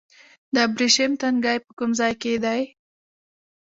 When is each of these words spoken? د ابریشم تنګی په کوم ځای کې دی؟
د 0.53 0.55
ابریشم 0.67 1.11
تنګی 1.21 1.57
په 1.65 1.71
کوم 1.77 1.91
ځای 1.99 2.13
کې 2.21 2.33
دی؟ 2.43 2.61